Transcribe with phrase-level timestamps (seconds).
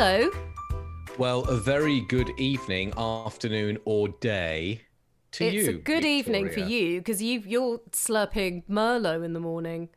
[0.00, 0.30] Hello.
[1.18, 4.82] Well, a very good evening, afternoon, or day
[5.32, 5.58] to it's you.
[5.58, 9.88] It's a good evening for you because you you're slurping Merlot in the morning.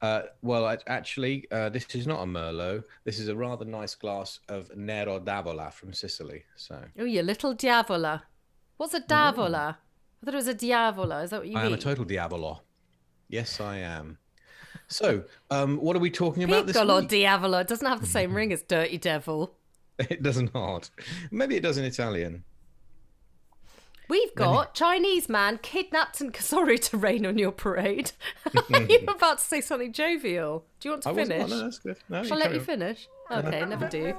[0.00, 2.84] Uh, well, I- actually, uh, this is not a Merlot.
[3.02, 6.44] This is a rather nice glass of Nero d'Avola from Sicily.
[6.54, 8.22] So Oh, you little diavola.
[8.76, 9.76] What's a diavola?
[10.22, 11.24] I thought it was a diavola.
[11.24, 11.64] Is that what you mean?
[11.64, 12.62] I am a total diavolo.
[13.28, 14.18] Yes, I am.
[14.88, 17.10] So, um, what are we talking about this Piccolo week?
[17.10, 17.60] diavola.
[17.60, 19.54] It doesn't have the same ring as dirty devil.
[19.98, 20.90] It does not.
[21.32, 22.44] Maybe it does in Italian.
[24.08, 28.12] We've got Chinese man kidnapped and sorry to rain on your parade.
[28.72, 30.64] Are you about to say something jovial?
[30.80, 31.28] Do you want to I wasn't.
[31.40, 31.52] finish?
[31.52, 31.96] Oh, no, that's good.
[32.08, 32.64] No, Shall I let you on.
[32.64, 33.08] finish?
[33.30, 34.14] Okay, never do.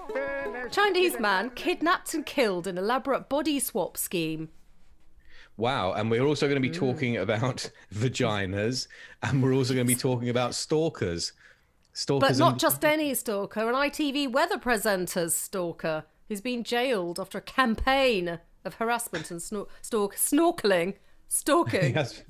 [0.70, 4.50] Chinese man kidnapped and killed in elaborate body swap scheme.
[5.60, 6.80] Wow, and we're also going to be Mm.
[6.80, 8.88] talking about vaginas,
[9.22, 11.34] and we're also going to be talking about stalkers.
[11.92, 17.20] Stalkers, But not and- just any stalker, an ITV weather presenter's stalker who's been jailed
[17.20, 20.96] after a campaign of harassment and snor- stalk- snorkeling.
[21.28, 21.94] Stalking.
[21.96, 22.24] Yes.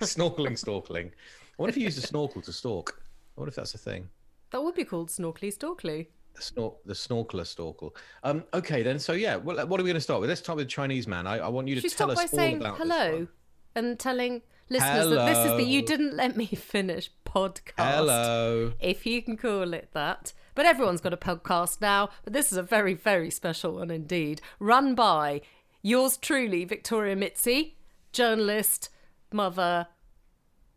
[0.00, 1.08] snorkeling, stalkling.
[1.08, 3.00] I wonder if you use a snorkel to stalk.
[3.36, 4.08] I wonder if that's a thing.
[4.52, 6.10] That would be called snorkly stalkly.
[6.40, 7.94] The, snor- the snorkeler stalkle.
[8.22, 8.98] Um, okay, then.
[8.98, 10.30] So yeah, well, what are we going to start with?
[10.30, 11.26] Let's start with the Chinese man.
[11.26, 13.28] I, I want you to Should tell us by all saying about hello
[13.74, 17.74] and telling listeners that this is the You Didn't Let Me Finish podcast.
[17.76, 18.72] Hello.
[18.80, 20.32] If you can call it that.
[20.54, 22.08] But everyone's got a podcast now.
[22.24, 24.40] But this is a very, very special one indeed.
[24.58, 25.42] Run by
[25.82, 27.76] yours truly, Victoria Mitzi,
[28.12, 28.88] journalist,
[29.32, 29.88] mother,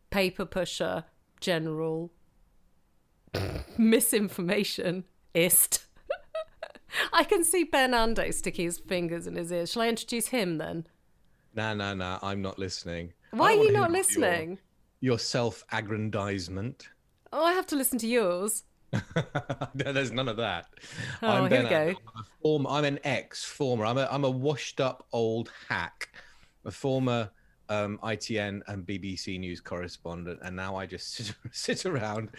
[0.10, 1.06] paper pusher,
[1.40, 2.12] general,
[3.78, 5.86] misinformation ist.
[7.14, 9.72] I can see Ben Ando sticking his fingers in his ears.
[9.72, 10.88] Shall I introduce him then?
[11.56, 12.20] Nah, nah, nah.
[12.22, 13.14] I'm not listening.
[13.32, 14.60] Why are you not hear your- listening?
[15.00, 16.88] Your, self-aggrandizement.
[17.32, 18.64] Oh, I have to listen to yours.
[19.76, 20.68] There's none of that.
[21.22, 21.88] Oh, here Ben we go.
[21.88, 23.86] I'm, a former, I'm an ex-former.
[23.86, 26.10] I'm a, I'm a washed-up old hack,
[26.64, 27.32] a former
[27.70, 32.30] um, ITN and BBC news correspondent, and now I just sit, sit around.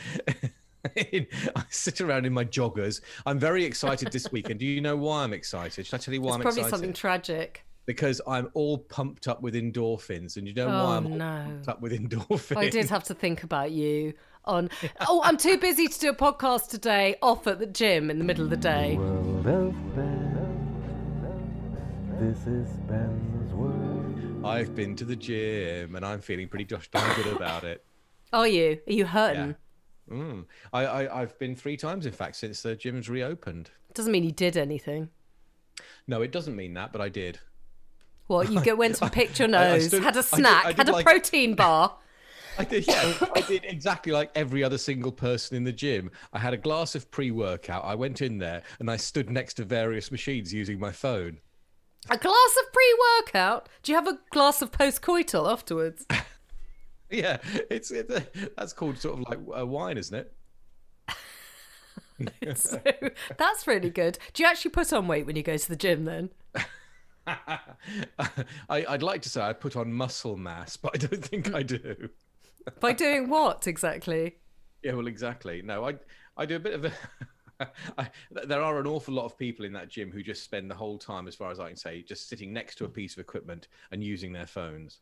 [1.13, 3.01] In, I sit around in my joggers.
[3.27, 5.87] I'm very excited this week, and do you know why I'm excited?
[5.87, 6.71] Should I tell you why It's I'm probably excited?
[6.71, 7.65] Probably something tragic.
[7.87, 11.43] Because I'm all pumped up with endorphins, and you know why Oh, I'm all no.
[11.47, 12.57] pumped up with endorphins?
[12.57, 14.15] I did have to think about you
[14.47, 14.71] on.
[15.09, 17.17] Oh, I'm too busy to do a podcast today.
[17.23, 18.97] Off at the gym in the middle of the day.
[18.97, 20.31] World of Ben.
[22.21, 24.47] This is Ben's world.
[24.47, 27.85] I've been to the gym, and I'm feeling pretty gosh darn good about it.
[28.33, 28.79] Are you?
[28.87, 29.57] Are you hurting?
[30.11, 30.45] Mm.
[30.73, 33.71] I, I I've been three times, in fact, since the gym's reopened.
[33.95, 35.09] Doesn't mean you did anything.
[36.07, 37.39] No, it doesn't mean that, but I did.
[38.27, 38.51] What?
[38.51, 40.65] You go went and picked your I- I nose, stood- had I a did- snack,
[40.65, 41.97] I did had a like- protein bar.
[42.57, 43.15] I did, yeah.
[43.35, 46.11] I did exactly like every other single person in the gym.
[46.33, 47.85] I had a glass of pre-workout.
[47.85, 51.39] I went in there and I stood next to various machines using my phone.
[52.11, 53.69] A glass of pre-workout.
[53.83, 56.07] Do you have a glass of post-coital afterwards?
[57.11, 57.39] Yeah,
[57.71, 58.09] it's it,
[58.57, 60.33] that's called sort of like a uh, wine, isn't it?
[62.57, 62.81] so
[63.37, 64.19] that's really good.
[64.33, 66.31] Do you actually put on weight when you go to the gym then?
[67.27, 67.59] I,
[68.69, 72.09] I'd like to say I put on muscle mass, but I don't think I do.
[72.81, 74.37] By doing what exactly?
[74.83, 75.63] Yeah, well, exactly.
[75.63, 75.95] No, I
[76.37, 76.93] I do a bit of a.
[77.99, 80.75] I, there are an awful lot of people in that gym who just spend the
[80.75, 83.21] whole time, as far as I can say, just sitting next to a piece of
[83.21, 84.99] equipment and using their phones.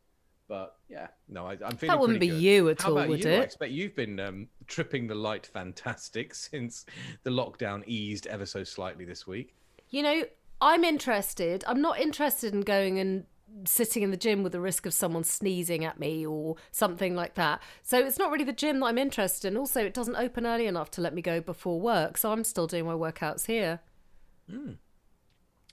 [0.52, 1.94] But yeah, no, I, I'm feeling.
[1.96, 2.42] That wouldn't be good.
[2.42, 3.30] you at How all, about would you?
[3.30, 3.44] I it?
[3.44, 6.84] expect you've been um, tripping the light fantastic since
[7.22, 9.54] the lockdown eased ever so slightly this week.
[9.88, 10.24] You know,
[10.60, 11.64] I'm interested.
[11.66, 13.24] I'm not interested in going and
[13.64, 17.32] sitting in the gym with the risk of someone sneezing at me or something like
[17.36, 17.62] that.
[17.82, 19.56] So it's not really the gym that I'm interested in.
[19.56, 22.18] Also, it doesn't open early enough to let me go before work.
[22.18, 23.80] So I'm still doing my workouts here.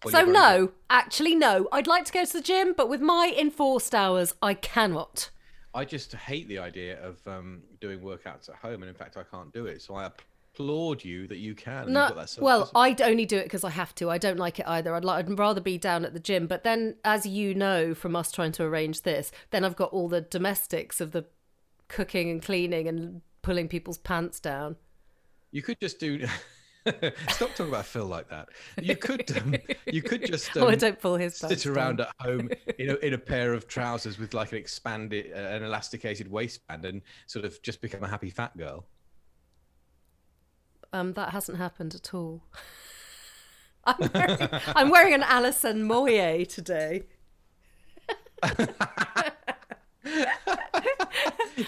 [0.04, 0.34] Well, so good.
[0.34, 1.68] no, actually no.
[1.72, 5.30] I'd like to go to the gym, but with my enforced hours, I cannot.
[5.74, 9.24] I just hate the idea of um, doing workouts at home, and in fact, I
[9.24, 9.82] can't do it.
[9.82, 11.92] So I applaud you that you can.
[11.92, 12.72] No, well.
[12.74, 14.10] I'd only do it because I have to.
[14.10, 14.96] I don't like it either.
[14.96, 16.48] I'd, like, I'd rather be down at the gym.
[16.48, 20.08] But then, as you know from us trying to arrange this, then I've got all
[20.08, 21.26] the domestics of the
[21.88, 24.78] cooking and cleaning and pulling people's pants down.
[25.52, 26.26] You could just do.
[27.30, 28.50] Stop talking about Phil like that.
[28.82, 29.38] You could.
[29.38, 29.56] Um,
[29.86, 30.50] you could just.
[30.60, 32.08] Um, oh, don't pull his sit around down.
[32.08, 35.64] at home in a, in a pair of trousers with like an expanded, uh, an
[35.64, 38.86] elasticated waistband, and sort of just become a happy fat girl.
[40.92, 42.44] Um, that hasn't happened at all.
[43.86, 47.04] I'm wearing, I'm wearing an Alison Moyet today.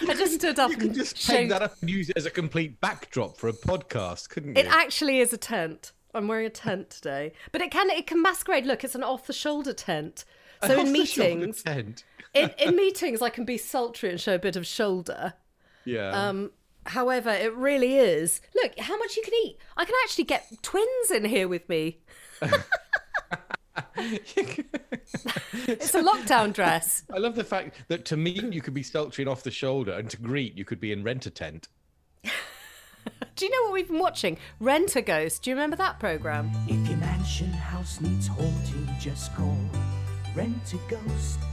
[0.08, 1.32] I just stood up You could and just showed.
[1.34, 4.62] take that up and use it as a complete backdrop for a podcast, couldn't you?
[4.62, 5.92] It actually is a tent.
[6.14, 8.66] I'm wearing a tent today, but it can it can masquerade.
[8.66, 10.24] Look, it's an off the shoulder tent.
[10.66, 12.04] So in meetings, tent.
[12.34, 15.32] in, in meetings, I can be sultry and show a bit of shoulder.
[15.84, 16.10] Yeah.
[16.10, 16.50] Um,
[16.86, 18.40] however, it really is.
[18.54, 19.56] Look, how much you can eat.
[19.76, 21.98] I can actually get twins in here with me.
[25.64, 27.02] It's a lockdown dress.
[27.12, 29.92] I love the fact that to meet you could be sultry and off the shoulder,
[29.92, 31.68] and to greet you could be in rent a tent.
[33.36, 34.38] Do you know what we've been watching?
[34.60, 35.42] Rent a Ghost.
[35.42, 36.50] Do you remember that program?
[36.68, 39.56] If your mansion house needs haunting, just call
[40.34, 41.38] Rent a Ghost.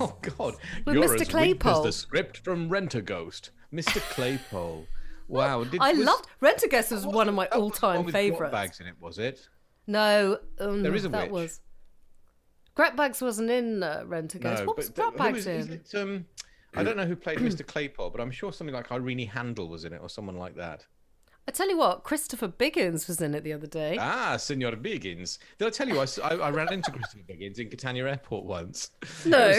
[0.00, 1.20] Oh God, With you're Mr.
[1.22, 1.84] as weak as Claypole.
[1.84, 4.00] the script from Rent a Ghost, Mr.
[4.12, 4.86] Claypole.
[5.28, 7.86] Wow, did, I was- loved Rent a Ghost was one of my that was the
[7.86, 8.52] one all-time with drop favourites.
[8.52, 9.48] Bags in it, was it?
[9.86, 11.32] No, um, There is a that witch.
[11.32, 11.60] was.
[12.74, 14.66] Greg Bags wasn't in uh, Rent a Ghost.
[14.66, 15.72] what was but Greg is- is in?
[15.74, 16.24] it, um,
[16.74, 17.64] I don't know who played Mr.
[17.66, 20.86] Claypole, but I'm sure something like Irene Handl was in it, or someone like that.
[21.46, 23.98] I tell you what, Christopher Biggins was in it the other day.
[24.00, 25.38] Ah, Senor Biggins.
[25.58, 28.90] Did I tell you I ran into Christopher Biggins in Catania Airport once?
[29.26, 29.48] No.
[29.48, 29.58] was-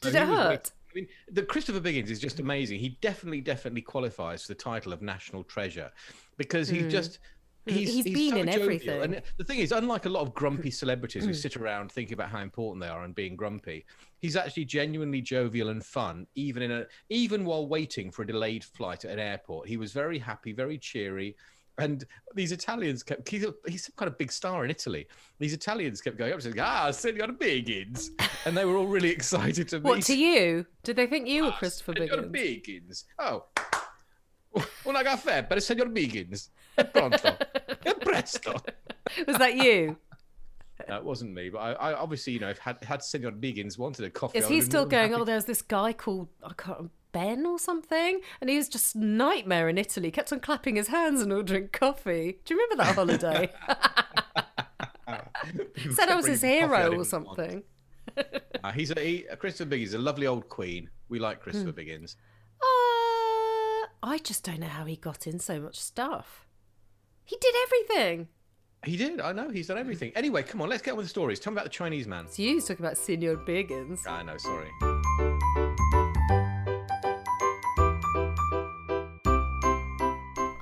[0.00, 0.72] Did it hurt?
[0.90, 2.80] I mean, the Christopher Biggins is just amazing.
[2.80, 5.90] He definitely, definitely qualifies for the title of national treasure
[6.36, 7.18] because he just.
[7.64, 7.94] He's, Hmm.
[7.94, 8.62] He's been so in jovial.
[8.62, 9.02] everything.
[9.02, 12.28] And the thing is, unlike a lot of grumpy celebrities who sit around thinking about
[12.30, 13.84] how important they are and being grumpy,
[14.18, 18.64] he's actually genuinely jovial and fun, even in a even while waiting for a delayed
[18.64, 19.68] flight at an airport.
[19.68, 21.36] He was very happy, very cheery.
[21.78, 22.04] And
[22.34, 25.06] these Italians kept, he's, a, he's some kind of big star in Italy.
[25.38, 28.10] These Italians kept going up and saying, ah, Senor Biggins.
[28.44, 30.66] And they were all really excited to meet What to you?
[30.82, 32.64] Did they think you were Ah, Christopher Signor Biggins?
[32.66, 33.04] Biggins.
[33.20, 33.44] Oh.
[34.84, 36.50] Una caffè per signor Biggins.
[36.92, 37.36] Pronto.
[38.00, 38.52] Presto.
[39.26, 39.96] Was that you?
[40.88, 44.04] That wasn't me, but I, I obviously, you know, if had, had Senor Biggins wanted
[44.04, 45.10] a coffee, Is I he would've been still more than going?
[45.12, 48.96] happy Oh, there's this guy called I can't Ben or something, and he was just
[48.96, 50.10] nightmare in Italy.
[50.10, 52.38] Kept on clapping his hands and ordering coffee.
[52.44, 53.52] Do you remember that holiday?
[55.94, 57.06] Said I was his coffee I hero or want.
[57.06, 57.62] something.
[58.64, 60.88] Uh, he's a he, Christopher Biggins, is a lovely old queen.
[61.08, 61.42] We like Hmm.
[61.44, 62.16] Christopher Biggins.
[62.60, 66.46] Uh, I just don't know how he got in so much stuff.
[67.24, 68.28] He did everything.
[68.84, 69.20] He did.
[69.20, 69.48] I know.
[69.48, 70.12] He's done everything.
[70.16, 70.68] Anyway, come on.
[70.68, 71.38] Let's get on with the stories.
[71.38, 72.26] Tell me about the Chinese man.
[72.28, 74.06] So you talking about Senor Biggins.
[74.06, 74.36] I know.
[74.36, 74.70] Sorry.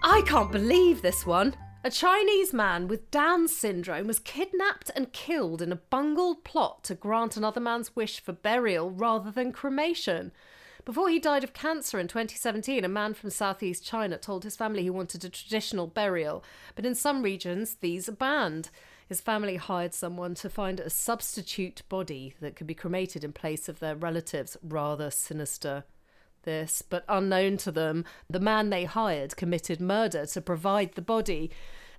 [0.03, 1.57] I can't believe this one.
[1.83, 6.95] A Chinese man with Down syndrome was kidnapped and killed in a bungled plot to
[6.95, 10.31] grant another man's wish for burial rather than cremation.
[10.85, 14.83] Before he died of cancer in 2017, a man from southeast China told his family
[14.83, 16.43] he wanted a traditional burial,
[16.75, 18.71] but in some regions, these are banned.
[19.09, 23.69] His family hired someone to find a substitute body that could be cremated in place
[23.69, 24.57] of their relatives.
[24.63, 25.85] Rather sinister
[26.45, 31.51] this, but unknown to them, the man they hired committed murder to provide the body.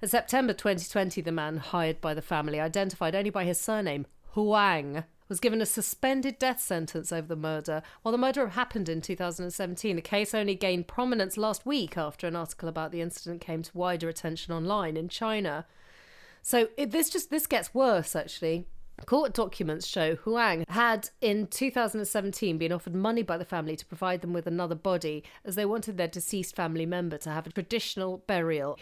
[0.02, 5.04] In September 2020, the man hired by the family, identified only by his surname, Huang,
[5.32, 7.82] was given a suspended death sentence over the murder.
[8.02, 12.36] While the murder happened in 2017, the case only gained prominence last week after an
[12.36, 15.66] article about the incident came to wider attention online in China.
[16.42, 18.68] So it, this just this gets worse actually.
[19.06, 24.20] Court documents show Huang had in 2017 been offered money by the family to provide
[24.20, 28.18] them with another body as they wanted their deceased family member to have a traditional
[28.28, 28.78] burial.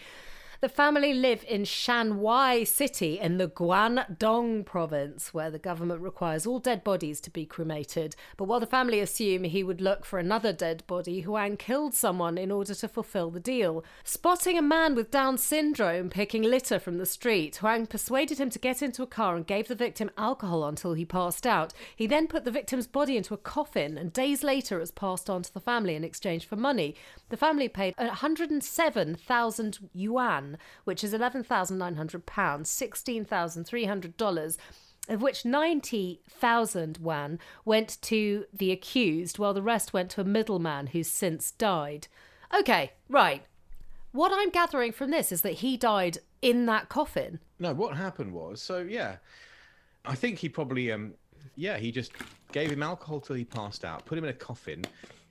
[0.62, 6.60] The family live in Shanwei City in the Guangdong province, where the government requires all
[6.60, 8.14] dead bodies to be cremated.
[8.36, 12.38] But while the family assume he would look for another dead body, Huang killed someone
[12.38, 13.86] in order to fulfill the deal.
[14.04, 18.60] Spotting a man with Down syndrome picking litter from the street, Huang persuaded him to
[18.60, 21.72] get into a car and gave the victim alcohol until he passed out.
[21.96, 25.30] He then put the victim's body into a coffin and days later it was passed
[25.30, 26.96] on to the family in exchange for money.
[27.30, 30.49] The family paid 107,000 yuan,
[30.84, 34.58] which is 11,900 pounds, $16,300
[35.10, 40.88] of which 90,000 yuan went to the accused, while the rest went to a middleman
[40.88, 42.08] who's since died.
[42.58, 43.44] Okay, right.
[44.12, 47.40] What I'm gathering from this is that he died in that coffin.
[47.60, 49.18] No, what happened was so yeah,
[50.06, 51.14] I think he probably um
[51.56, 52.14] yeah he just
[52.52, 54.84] gave him alcohol till he passed out, put him in a coffin,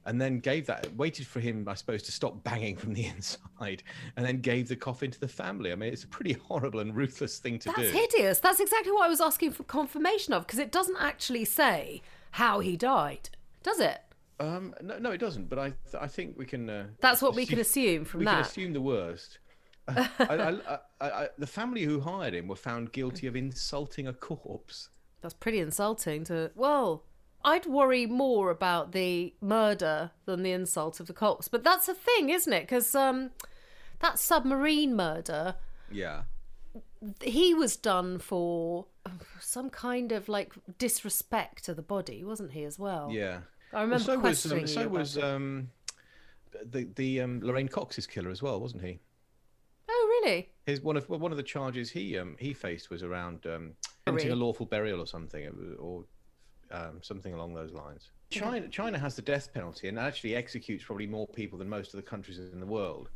[0.08, 3.82] and then gave that waited for him I suppose to stop banging from the inside,
[4.16, 5.70] and then gave the coffin to the family.
[5.70, 7.84] I mean it's a pretty horrible and ruthless thing to That's do.
[7.84, 8.40] That's hideous.
[8.40, 12.60] That's exactly what I was asking for confirmation of because it doesn't actually say how
[12.60, 13.30] he died,
[13.62, 14.00] does it?
[14.40, 15.48] Um, no, no, it doesn't.
[15.48, 16.68] But I, I think we can.
[16.70, 19.38] Uh, That's what we can assume from we can assume the worst.
[19.88, 24.12] I, I, I, I, the family who hired him were found guilty of insulting a
[24.12, 24.90] corpse.
[25.22, 26.50] That's pretty insulting to.
[26.54, 27.04] Well,
[27.44, 31.48] I'd worry more about the murder than the insult of the cops.
[31.48, 32.62] But that's a thing, isn't it?
[32.62, 33.30] Because um,
[34.00, 35.54] that submarine murder,
[35.90, 36.22] Yeah.
[37.22, 38.86] he was done for
[39.40, 43.10] some kind of like disrespect to the body, wasn't he as well?
[43.12, 43.40] Yeah.
[43.72, 45.70] I remember well, so was questioning um, so was um,
[46.64, 48.98] the the um, Lorraine Cox's killer as well, wasn't he?
[49.88, 50.48] Oh, really?
[50.66, 53.74] His one of well, one of the charges he um he faced was around um
[54.06, 56.04] a lawful burial or something, or
[56.70, 58.10] um, something along those lines.
[58.30, 61.98] China China has the death penalty and actually executes probably more people than most of
[61.98, 63.08] the countries in the world.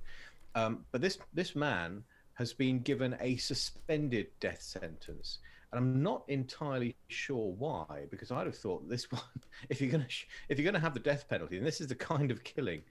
[0.54, 2.02] Um, but this this man
[2.34, 5.38] has been given a suspended death sentence,
[5.70, 8.06] and I'm not entirely sure why.
[8.10, 9.22] Because I'd have thought this one,
[9.68, 11.94] if you're gonna sh- if you're gonna have the death penalty, and this is the
[11.94, 12.82] kind of killing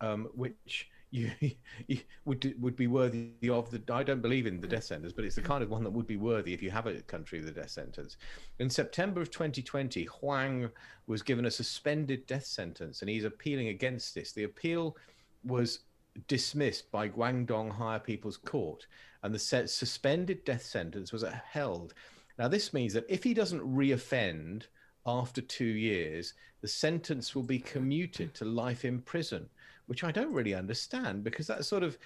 [0.00, 1.30] um, which you,
[1.86, 3.80] you would would be worthy of the.
[3.92, 6.06] I don't believe in the death sentence, but it's the kind of one that would
[6.06, 8.16] be worthy if you have a country with a death sentence.
[8.58, 10.68] In September of 2020, Huang
[11.06, 14.32] was given a suspended death sentence, and he's appealing against this.
[14.32, 14.96] The appeal
[15.44, 15.80] was
[16.26, 18.86] dismissed by Guangdong Higher People's Court,
[19.22, 21.94] and the suspended death sentence was upheld.
[22.38, 24.64] Now, this means that if he doesn't reoffend
[25.06, 29.48] after two years, the sentence will be commuted to life in prison,
[29.86, 31.98] which I don't really understand because that's sort of,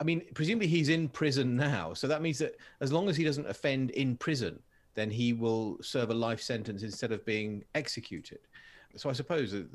[0.00, 1.94] I mean, presumably he's in prison now.
[1.94, 4.60] So that means that as long as he doesn't offend in prison,
[4.94, 8.38] then he will serve a life sentence instead of being executed.
[8.96, 9.66] So I suppose the,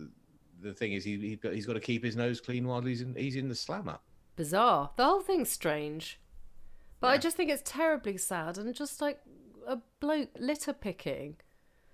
[0.62, 3.16] the thing is he, he, he's got to keep his nose clean while he's in,
[3.16, 4.00] he's in the slammer.
[4.36, 4.92] Bizarre.
[4.96, 6.20] The whole thing's strange.
[7.01, 9.20] But I just think it's terribly sad and just like
[9.68, 11.38] a bloke litter picking.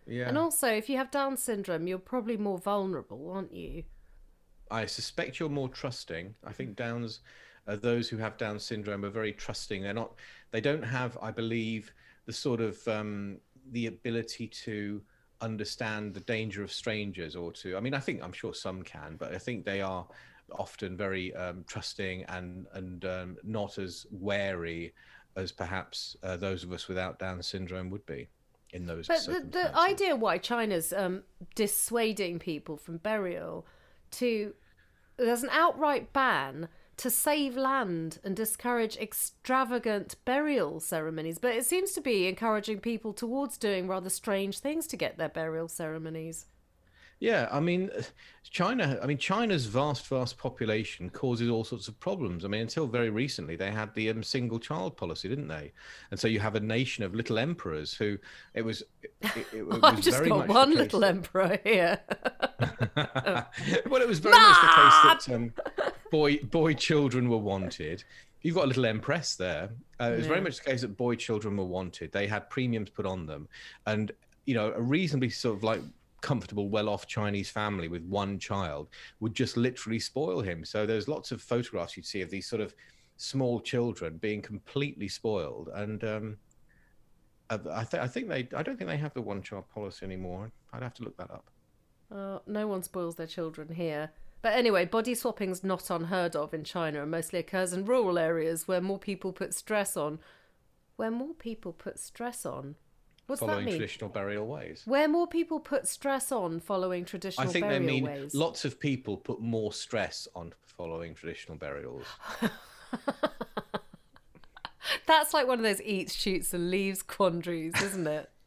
[0.07, 0.27] Yeah.
[0.27, 3.83] And also, if you have Down syndrome, you're probably more vulnerable, aren't you?
[4.71, 6.33] I suspect you're more trusting.
[6.45, 7.19] I think Downs,
[7.67, 9.81] uh, those who have Down syndrome are very trusting.
[9.81, 10.13] They're not.
[10.51, 11.93] They don't have, I believe,
[12.25, 13.37] the sort of um,
[13.71, 15.01] the ability to
[15.41, 17.77] understand the danger of strangers or to.
[17.77, 20.07] I mean, I think I'm sure some can, but I think they are
[20.51, 24.93] often very um, trusting and and um, not as wary
[25.35, 28.27] as perhaps uh, those of us without Down syndrome would be
[28.71, 29.07] in those.
[29.07, 31.23] But the, the idea why China's um,
[31.55, 33.65] dissuading people from burial
[34.11, 34.53] to
[35.17, 41.91] there's an outright ban to save land and discourage extravagant burial ceremonies, but it seems
[41.93, 46.45] to be encouraging people towards doing rather strange things to get their burial ceremonies.
[47.19, 47.89] Yeah, I mean,
[48.43, 48.99] China.
[49.01, 52.43] I mean, China's vast, vast population causes all sorts of problems.
[52.43, 55.71] I mean, until very recently, they had the um, single child policy, didn't they?
[56.11, 58.17] And so you have a nation of little emperors who
[58.53, 58.83] it was.
[59.01, 61.99] It, it, it was I've just very got one little that- emperor here.
[63.89, 64.67] well, it was very much the
[65.15, 65.53] case that um,
[66.11, 68.03] boy boy children were wanted.
[68.41, 69.69] You've got a little empress there.
[69.99, 72.11] Uh, it was very much the case that boy children were wanted.
[72.11, 73.47] They had premiums put on them,
[73.85, 74.11] and
[74.45, 75.81] you know, a reasonably sort of like
[76.25, 78.89] comfortable, well-off Chinese family with one child
[79.19, 80.65] would just literally spoil him.
[80.65, 82.73] So there's lots of photographs you'd see of these sort of
[83.17, 86.37] small children being completely spoiled, and um,
[87.51, 88.47] I, th- I think they.
[88.57, 90.51] I don't think they have the one-child policy anymore.
[90.73, 91.45] I'd have to look that up.
[92.11, 94.09] Uh, no one spoils their children here.
[94.41, 98.67] But anyway, body swapping's not unheard of in China and mostly occurs in rural areas
[98.67, 100.19] where more people put stress on.
[100.95, 102.75] Where more people put stress on?
[103.27, 103.75] What's that following mean?
[103.77, 104.83] traditional burial ways.
[104.85, 108.35] Where more people put stress on following traditional I think they mean ways.
[108.35, 112.05] lots of people put more stress on following traditional burials.
[115.07, 118.29] That's like one of those eats, shoots, and leaves quandaries, isn't it?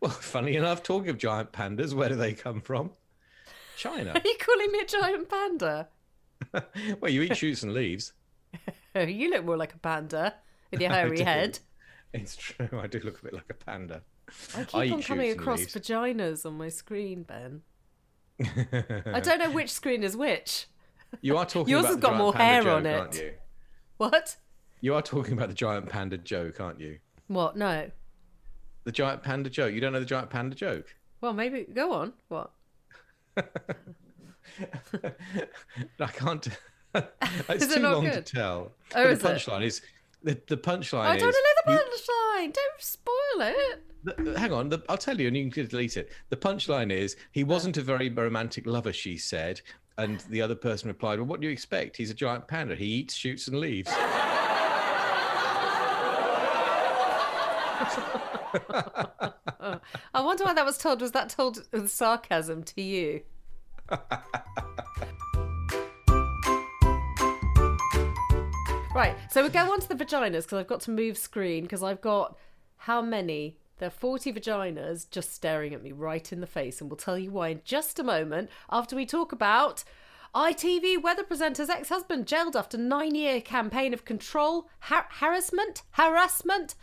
[0.00, 2.90] Well, funny enough, talking of giant pandas, where do they come from?
[3.76, 4.10] China.
[4.14, 5.88] Are you calling me a giant panda?
[7.00, 8.12] well, you eat shoots and leaves.
[8.96, 10.34] You look more like a panda
[10.72, 11.60] with your hairy head.
[12.12, 12.68] It's true.
[12.72, 14.02] I do look a bit like a panda.
[14.56, 17.62] I keep I on coming across vaginas on my screen, Ben.
[19.12, 20.66] I don't know which screen is which.
[21.20, 22.98] You are talking about Yours has got more hair joke, on it.
[22.98, 23.32] aren't you?
[23.96, 24.36] What?
[24.80, 26.98] You are talking about the giant panda joke, aren't you?
[27.26, 27.56] What?
[27.56, 27.90] No.
[28.84, 29.74] The giant panda joke.
[29.74, 30.94] You don't know the giant panda joke?
[31.20, 32.12] Well, maybe go on.
[32.28, 32.52] What?
[33.36, 33.42] I
[36.12, 36.48] can't.
[36.94, 38.24] it's too long good?
[38.24, 38.72] to tell.
[38.94, 39.82] Oh, the punchline is
[40.22, 41.22] the, the punchline I is.
[41.22, 42.52] don't know the you- punchline.
[42.52, 43.82] Don't spoil it.
[44.04, 46.10] The- hang on, the, I'll tell you, and you can delete it.
[46.30, 49.60] The punchline is he wasn't a very romantic lover, she said.
[49.96, 51.96] And the other person replied, Well, what do you expect?
[51.96, 52.76] He's a giant panda.
[52.76, 53.90] He eats, shoots, and leaves.
[60.14, 61.00] I wonder why that was told.
[61.00, 63.22] Was that told with sarcasm to you?
[68.98, 71.82] right, so we go on to the vaginas because I've got to move screen because
[71.82, 72.36] I've got
[72.76, 73.56] how many?
[73.78, 77.16] There are 40 vaginas just staring at me right in the face, and we'll tell
[77.16, 79.84] you why in just a moment after we talk about
[80.34, 86.74] ITV weather presenter's ex husband jailed after nine year campaign of control, har- harassment, harassment,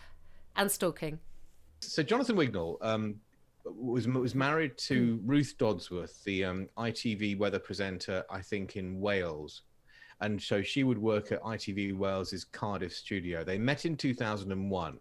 [0.55, 1.19] And stalking.
[1.81, 3.15] So Jonathan Wignall um,
[3.65, 9.63] was was married to Ruth Dodsworth, the um, ITV weather presenter, I think in Wales,
[10.21, 13.43] and so she would work at ITV Wales's Cardiff studio.
[13.43, 14.99] They met in 2001,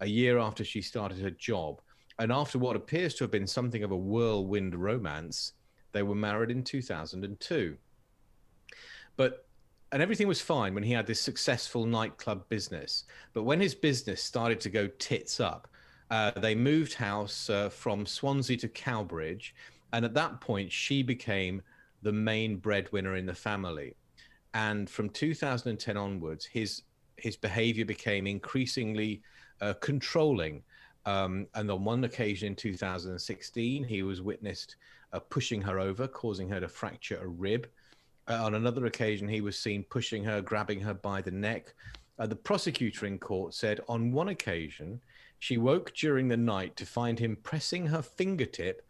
[0.00, 1.80] a year after she started her job,
[2.18, 5.52] and after what appears to have been something of a whirlwind romance,
[5.92, 7.76] they were married in 2002.
[9.16, 9.46] But
[9.92, 13.04] and everything was fine when he had this successful nightclub business.
[13.34, 15.68] But when his business started to go tits up,
[16.10, 19.54] uh, they moved house uh, from Swansea to Cowbridge,
[19.92, 21.60] and at that point, she became
[22.02, 23.94] the main breadwinner in the family.
[24.54, 26.82] And from 2010 onwards, his
[27.16, 29.22] his behaviour became increasingly
[29.60, 30.62] uh, controlling.
[31.06, 34.76] Um, and on one occasion in 2016, he was witnessed
[35.12, 37.68] uh, pushing her over, causing her to fracture a rib.
[38.28, 41.74] Uh, on another occasion, he was seen pushing her, grabbing her by the neck.
[42.18, 45.00] Uh, the prosecutor in court said on one occasion,
[45.38, 48.86] she woke during the night to find him pressing her fingertip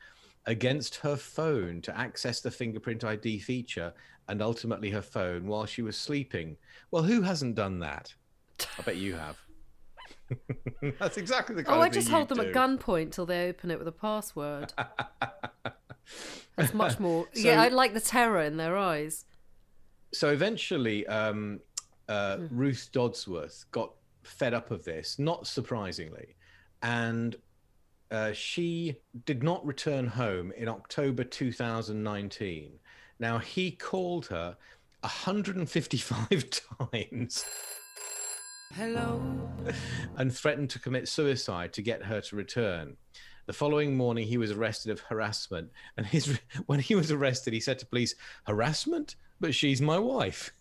[0.47, 3.93] against her phone to access the fingerprint ID feature
[4.33, 6.57] and ultimately her phone while she was sleeping.
[6.91, 8.15] Well, who hasn't done that?
[8.79, 9.37] I bet you have.
[10.99, 12.45] That's exactly the kind Oh, I just hold them do.
[12.49, 14.73] at gunpoint till they open it with a password.
[16.57, 17.29] That's much more.
[17.35, 19.27] So- yeah, I like the terror in their eyes.
[20.15, 21.61] so eventually um,
[22.09, 22.47] uh, Hmm.
[22.59, 26.37] ruth dodsworth got fed up of this not surprisingly
[26.83, 27.37] and
[28.11, 32.79] uh, she did not return home in october 2019
[33.23, 34.57] now he called her
[35.01, 36.45] 155
[36.93, 37.45] times
[38.75, 39.23] Hello.
[40.17, 42.97] and threatened to commit suicide to get her to return.
[43.47, 47.61] The following morning, he was arrested of harassment, and his when he was arrested, he
[47.61, 48.15] said to police,
[48.47, 49.17] "Harassment?
[49.41, 50.53] But she's my wife."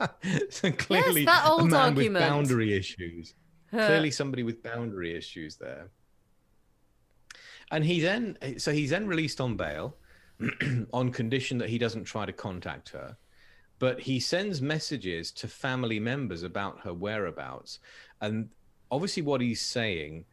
[0.50, 2.14] so clearly, that a old man argument.
[2.14, 3.34] with boundary issues.
[3.70, 5.90] Clearly, somebody with boundary issues there.
[7.70, 9.96] And he then, so he's then released on bail,
[10.92, 13.16] on condition that he doesn't try to contact her
[13.80, 17.80] but he sends messages to family members about her whereabouts.
[18.20, 18.50] And
[18.90, 20.26] obviously what he's saying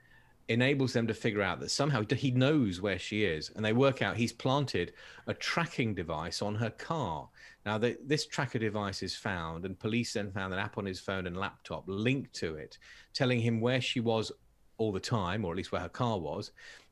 [0.49, 4.01] enables them to figure out that somehow he knows where she is and they work
[4.01, 4.93] out he's planted
[5.27, 7.29] a tracking device on her car.
[7.65, 10.99] Now the, this tracker device is found and police then found an app on his
[10.99, 12.77] phone and laptop linked to it
[13.13, 14.31] telling him where she was
[14.77, 16.51] all the time or at least where her car was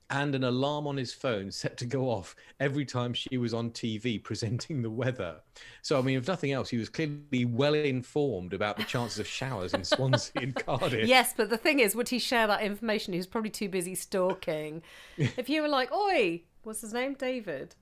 [0.09, 3.71] and an alarm on his phone set to go off every time she was on
[3.71, 5.37] TV presenting the weather.
[5.81, 9.27] So, I mean, if nothing else, he was clearly well informed about the chances of
[9.27, 11.07] showers in Swansea and Cardiff.
[11.07, 13.13] Yes, but the thing is, would he share that information?
[13.13, 14.81] He was probably too busy stalking.
[15.17, 17.15] if you were like, "Oi, what's his name?
[17.15, 17.75] David.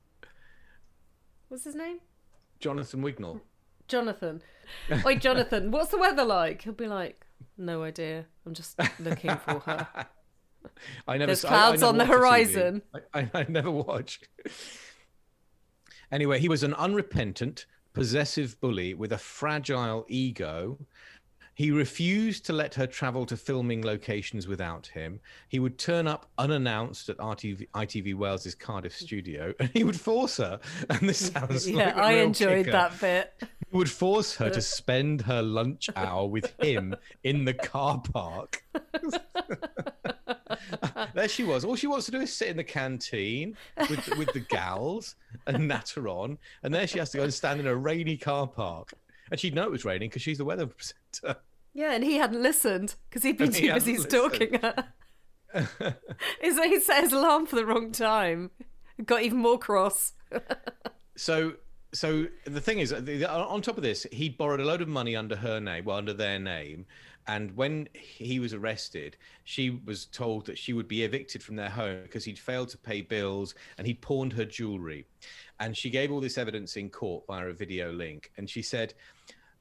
[1.49, 1.99] What's his name?
[2.59, 3.41] Jonathan Wignall.
[3.87, 4.41] Jonathan.
[5.05, 5.71] Oi, Jonathan.
[5.71, 7.25] What's the weather like?" He'll be like,
[7.57, 8.25] "No idea.
[8.45, 10.07] I'm just looking for her."
[11.07, 11.27] I never.
[11.27, 12.19] There's I- I clouds never on the watch the TV.
[12.19, 12.81] horizon.
[13.13, 14.21] I, I, I never watch.
[16.11, 20.77] Anyway, he was an unrepentant, possessive bully with a fragile ego.
[21.55, 25.19] He refused to let her travel to filming locations without him.
[25.49, 30.37] He would turn up unannounced at RTV, ITV Wales's Cardiff studio, and he would force
[30.37, 30.59] her.
[30.89, 32.71] And this sounds yeah, like a I enjoyed kicker.
[32.71, 33.33] that bit.
[33.69, 38.63] He would force her to spend her lunch hour with him in the car park.
[41.13, 41.65] there she was.
[41.65, 43.55] All she wants to do is sit in the canteen
[43.89, 45.15] with with the gals
[45.47, 48.47] and natter on, and there she has to go and stand in a rainy car
[48.47, 48.93] park.
[49.31, 51.39] And she'd know it was raining because she's the weather presenter.
[51.73, 54.93] Yeah, and he hadn't listened because he'd been And he too busy hadn't stalking her.
[56.41, 58.51] Is he set his alarm for the wrong time?
[59.05, 60.13] Got even more cross.
[61.15, 61.53] So,
[61.93, 65.35] so the thing is, on top of this, he borrowed a load of money under
[65.35, 66.87] her name, well, under their name.
[67.27, 71.69] And when he was arrested, she was told that she would be evicted from their
[71.69, 75.05] home because he'd failed to pay bills and he'd pawned her jewelry.
[75.59, 78.31] And she gave all this evidence in court via a video link.
[78.37, 78.93] And she said,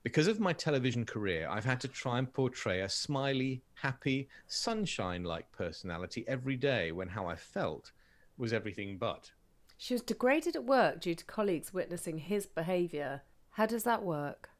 [0.03, 5.22] because of my television career, I've had to try and portray a smiley, happy, sunshine
[5.22, 7.92] like personality every day when how I felt
[8.37, 9.31] was everything but.
[9.77, 13.22] She was degraded at work due to colleagues witnessing his behaviour.
[13.51, 14.51] How does that work?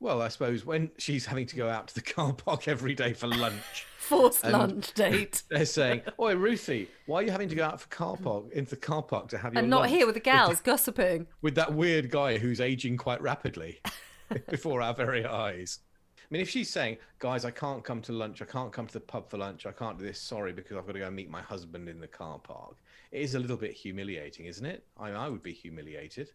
[0.00, 3.12] Well, I suppose when she's having to go out to the car park every day
[3.12, 5.42] for lunch, Forced lunch date.
[5.50, 8.70] they're saying, "Oi, Ruthie, why are you having to go out for car park into
[8.70, 11.26] the car park to have your And not lunch here with the gals gossiping.
[11.42, 13.80] with that weird guy who's aging quite rapidly
[14.48, 15.80] before our very eyes?"
[16.20, 18.40] I mean, if she's saying, "Guys, I can't come to lunch.
[18.40, 19.66] I can't come to the pub for lunch.
[19.66, 20.20] I can't do this.
[20.20, 22.76] Sorry, because I've got to go meet my husband in the car park,"
[23.10, 24.86] it is a little bit humiliating, isn't it?
[24.96, 26.30] I, I would be humiliated.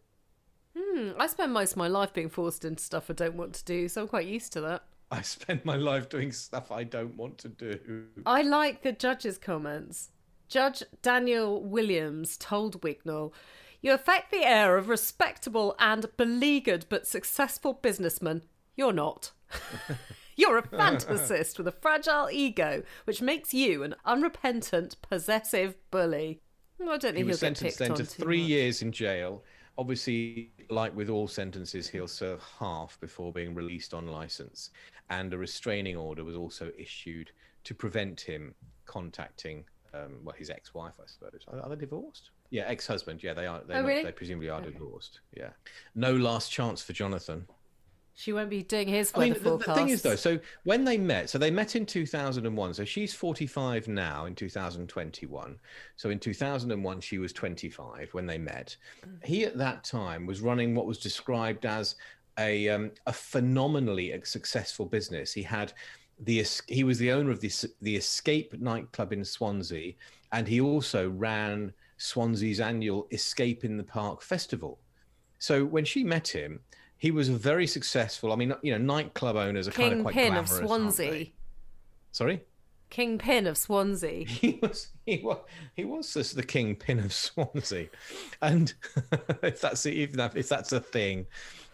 [0.76, 3.64] Hmm, I spend most of my life being forced into stuff I don't want to
[3.64, 4.84] do, so I'm quite used to that.
[5.10, 8.06] I spend my life doing stuff I don't want to do.
[8.26, 10.10] I like the judge's comments.
[10.48, 13.32] Judge Daniel Williams told Wignall,
[13.80, 18.42] You affect the air of respectable and beleaguered but successful businessman.
[18.76, 19.30] You're not.
[20.36, 26.40] You're a fantasist with a fragile ego, which makes you an unrepentant, possessive bully.
[26.82, 28.48] I don't think He was get sentenced picked then to three much.
[28.48, 29.44] years in jail.
[29.76, 34.70] Obviously, like with all sentences, he'll serve half before being released on license.
[35.10, 37.32] And a restraining order was also issued
[37.64, 38.54] to prevent him
[38.86, 41.40] contacting, um, well, his ex-wife, I suppose.
[41.48, 42.30] Are, are they divorced?
[42.50, 43.22] Yeah, ex-husband.
[43.22, 43.62] Yeah, they are.
[43.66, 44.04] They, Oh, really?
[44.04, 45.20] they presumably are divorced.
[45.36, 45.50] Yeah.
[45.94, 47.46] No last chance for Jonathan.
[48.16, 50.84] She won't be doing his I mean, weather the, the thing is, though, so when
[50.84, 52.74] they met, so they met in 2001.
[52.74, 55.58] So she's 45 now in 2021.
[55.96, 58.76] So in 2001, she was 25 when they met.
[59.24, 61.96] He, at that time, was running what was described as
[62.38, 65.32] a, um, a phenomenally successful business.
[65.32, 65.72] He had
[66.20, 67.50] the he was the owner of the
[67.82, 69.94] the Escape nightclub in Swansea,
[70.30, 74.78] and he also ran Swansea's annual Escape in the Park festival.
[75.40, 76.60] So when she met him,
[76.98, 78.32] he was very successful.
[78.32, 81.06] I mean, you know, nightclub owners are kind of quite Kingpin of glamorous, aren't they?
[81.06, 81.26] Swansea.
[82.12, 82.42] Sorry,
[82.90, 84.24] Kingpin of Swansea.
[84.26, 85.38] he was he was
[85.74, 87.88] he was the kingpin of Swansea,
[88.40, 88.72] and
[89.42, 91.26] if that's if that if that's a thing,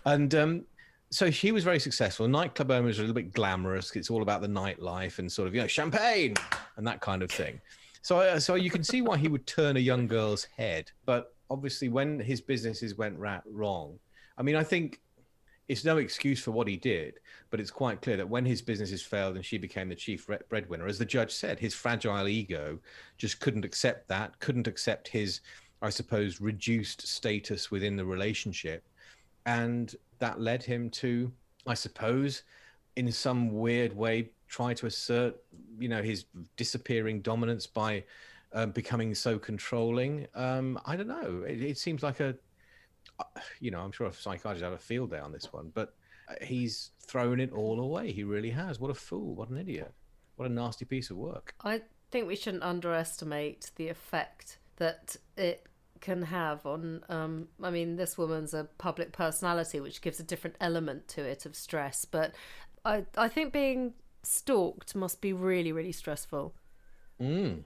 [0.07, 0.65] and um,
[1.11, 2.27] so she was very successful.
[2.27, 3.95] Nightclub owners are a little bit glamorous.
[3.97, 6.35] It's all about the nightlife and sort of you know champagne
[6.77, 7.61] and that kind of thing.
[8.03, 10.91] So uh, so you can see why he would turn a young girl's head.
[11.05, 13.99] But obviously, when his businesses went ra- wrong,
[14.39, 15.01] I mean, I think
[15.71, 19.03] it's no excuse for what he did, but it's quite clear that when his businesses
[19.03, 22.77] failed and she became the chief breadwinner, as the judge said, his fragile ego
[23.19, 25.43] just couldn't accept that, couldn't accept his,
[25.81, 28.83] I suppose, reduced status within the relationship.
[29.47, 31.31] And that led him to,
[31.69, 32.43] I suppose,
[32.97, 35.37] in some weird way, try to assert,
[35.79, 36.25] you know, his
[36.57, 38.03] disappearing dominance by
[38.55, 40.27] uh, becoming so controlling.
[40.35, 41.45] Um, I don't know.
[41.47, 42.35] It, it seems like a,
[43.61, 45.95] you know, I'm sure a psychiatrist have a field day on this one, but
[46.29, 48.13] uh, he's thrown it all away.
[48.13, 48.81] He really has.
[48.81, 49.35] What a fool!
[49.35, 49.93] What an idiot!
[50.37, 51.55] What a nasty piece of work.
[51.63, 55.67] I think we shouldn't underestimate the effect that it
[56.01, 57.03] can have on.
[57.09, 61.45] Um, I mean, this woman's a public personality, which gives a different element to it
[61.45, 62.05] of stress.
[62.05, 62.35] But
[62.85, 66.55] I, I think being stalked must be really, really stressful.
[67.21, 67.65] Mm.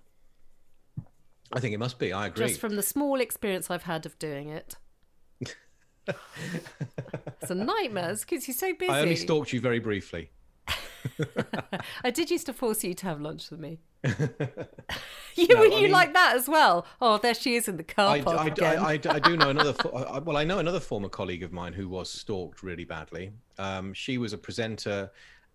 [1.53, 2.13] I think it must be.
[2.13, 2.49] I agree.
[2.49, 4.77] Just from the small experience I've had of doing it.
[6.07, 8.91] It's a nightmare because you're so busy.
[8.93, 10.31] I only stalked you very briefly.
[12.05, 13.79] I did used to force you to have lunch with me.
[15.37, 16.87] you No, were I you mean- like that as well?
[17.01, 18.79] Oh, there she is in the car I, park I, again.
[18.79, 19.75] I, I, I do know another.
[19.95, 23.33] I- Well, I know another former colleague of mine who was stalked really badly.
[23.59, 25.11] Um, she was a presenter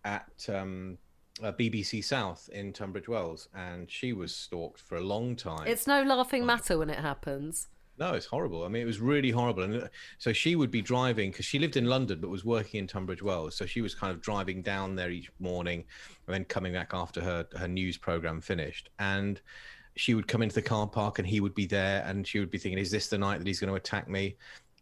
[0.05, 0.97] at um,
[1.43, 5.67] uh, BBC South in Tunbridge Wells, and she was stalked for a long time.
[5.67, 7.67] It's no laughing matter when it happens.
[7.99, 8.63] No, it's horrible.
[8.63, 9.63] I mean, it was really horrible.
[9.63, 12.79] And uh, so she would be driving because she lived in London but was working
[12.79, 13.55] in Tunbridge Wells.
[13.55, 15.83] So she was kind of driving down there each morning
[16.25, 18.89] and then coming back after her her news program finished.
[18.99, 19.41] And
[19.97, 22.49] she would come into the car park and he would be there and she would
[22.49, 24.37] be thinking, "Is this the night that he's going to attack me?"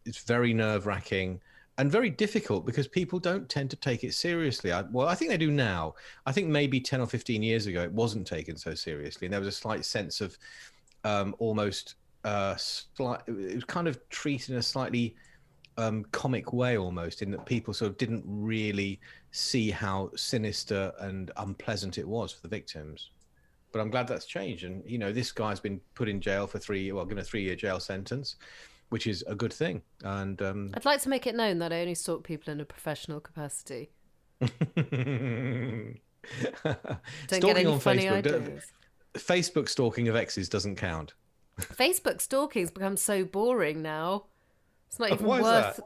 [0.05, 1.41] It's very nerve wracking
[1.79, 4.71] and very difficult because people don't tend to take it seriously.
[4.71, 5.95] I, well, I think they do now.
[6.25, 9.41] I think maybe ten or fifteen years ago it wasn't taken so seriously, and there
[9.41, 10.37] was a slight sense of
[11.03, 11.95] um, almost
[12.27, 13.21] uh, slight.
[13.27, 15.15] It was kind of treated in a slightly
[15.77, 18.99] um, comic way, almost, in that people sort of didn't really
[19.31, 23.11] see how sinister and unpleasant it was for the victims.
[23.71, 26.59] But I'm glad that's changed, and you know, this guy's been put in jail for
[26.59, 28.35] three, well, given a three-year jail sentence,
[28.89, 29.81] which is a good thing.
[30.03, 32.65] And um, I'd like to make it known that I only stalk people in a
[32.65, 33.91] professional capacity.
[34.41, 34.49] don't
[37.27, 38.63] Don't get any funny ideas.
[39.13, 41.13] Facebook stalking of exes doesn't count.
[41.59, 44.25] Facebook stalking's become so boring now.
[44.87, 45.79] It's not even why worth.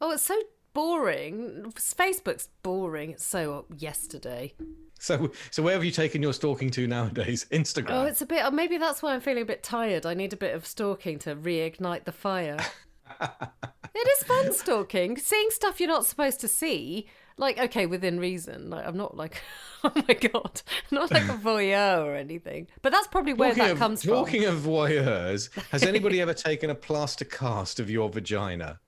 [0.00, 0.40] Oh, it's so
[0.72, 1.72] boring.
[1.74, 3.12] Facebook's boring.
[3.12, 4.54] It's so uh, yesterday.
[4.98, 7.46] So, so where have you taken your stalking to nowadays?
[7.52, 7.90] Instagram.
[7.90, 8.42] Oh, it's a bit.
[8.44, 10.06] Oh, maybe that's why I'm feeling a bit tired.
[10.06, 12.58] I need a bit of stalking to reignite the fire.
[13.20, 17.06] it is fun stalking, seeing stuff you're not supposed to see.
[17.38, 18.70] Like, okay, within reason.
[18.70, 19.42] Like, I'm not like,
[19.84, 22.66] oh my god, not like a voyeur or anything.
[22.82, 24.14] But that's probably where Talking that of, comes from.
[24.14, 28.80] talking of voyeurs, has anybody ever taken a plaster cast of your vagina?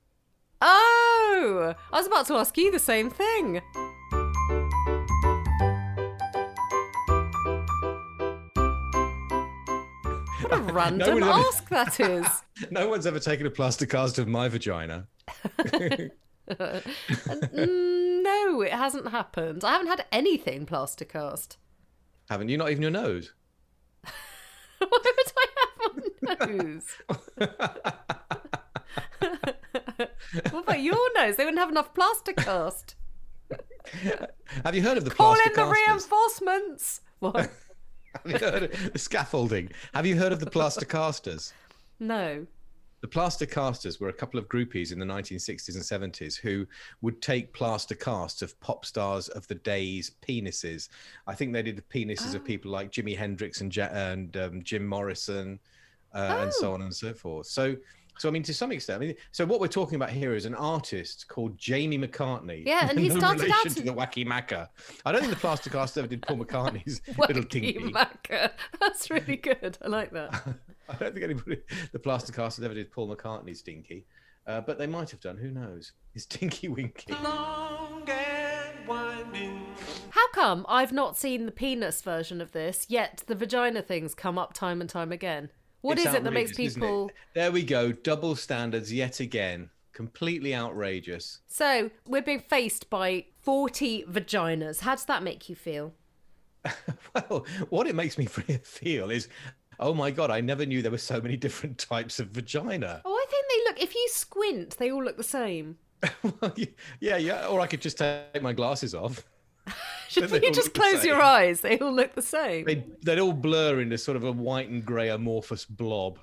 [0.63, 3.61] Oh, I was about to ask you the same thing.
[10.41, 12.27] What a random ever- ask that is.
[12.71, 15.07] No one's ever taken a plaster cast of my vagina.
[15.59, 16.11] Mm,
[18.63, 19.65] it hasn't happened.
[19.65, 21.57] I haven't had anything plaster cast.
[22.29, 22.57] Haven't you?
[22.59, 23.33] Not even your nose.
[24.79, 25.47] Why would I
[26.31, 26.87] have a nose?
[30.51, 31.37] what about your nose?
[31.37, 32.95] They wouldn't have enough plaster cast.
[34.65, 35.87] Have you heard of the Call plaster in the casters?
[35.87, 37.01] reinforcements.
[37.21, 37.37] What?
[38.25, 39.71] Have you heard of the scaffolding?
[39.95, 41.53] Have you heard of the plaster casters?
[42.01, 42.47] No.
[43.01, 46.67] The plaster casters were a couple of groupies in the 1960s and 70s who
[47.01, 50.89] would take plaster casts of pop stars of the day's penises.
[51.27, 54.63] I think they did the penises of people like Jimi Hendrix and, ja- and um,
[54.63, 55.61] Jim Morrison
[56.15, 57.47] uh, and so on and so forth.
[57.47, 57.77] So,
[58.19, 60.45] so I mean, to some extent, I mean, so what we're talking about here is
[60.45, 62.65] an artist called Jamie McCartney.
[62.67, 64.69] Yeah, and he no started relation out to the Wacky Macca.
[65.07, 67.79] I don't think the plaster cast ever did Paul McCartney's little Wacky tinky.
[67.79, 68.51] Macca.
[68.81, 69.79] That's really good.
[69.83, 70.35] I like that.
[70.89, 71.61] I don't think anybody,
[71.93, 74.07] the plaster casters ever did Paul McCartney's Dinky,
[74.47, 75.37] uh, but they might have done.
[75.37, 75.93] Who knows?
[76.15, 77.13] His Tinky Winky.
[80.11, 84.39] How come I've not seen the penis version of this, yet the vagina things come
[84.39, 85.51] up time and time again?
[85.81, 86.99] What is It's it that makes outrageous, isn't it?
[86.99, 87.11] people.
[87.35, 87.93] There we go.
[87.93, 89.71] Double standards yet again.
[89.93, 91.41] Completely outrageous.
[91.47, 94.81] So, we're being faced by 40 vaginas.
[94.81, 95.95] How does that make you feel?
[97.15, 98.27] Well, what it makes me
[98.63, 99.29] feel is,
[99.81, 103.01] oh my god, I never knew there were so many different types of vagina.
[103.05, 105.79] Oh, I think they look, if you squint, they all look the same.
[106.23, 106.55] Well,
[107.01, 107.47] yeah, yeah.
[107.47, 109.25] Or I could just take my glasses off.
[110.15, 112.65] They you just close your eyes, they all look the same.
[112.65, 116.19] They they'd all blur into sort of a white and grey amorphous blob.